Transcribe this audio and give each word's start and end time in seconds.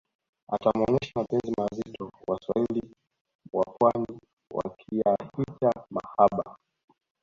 atamuonesha 0.53 1.11
mapenzi 1.19 1.53
mazito 1.57 2.11
waswahili 2.27 2.91
wapwani 3.53 4.19
wakiyahita 4.53 5.71
mahaba 5.89 6.57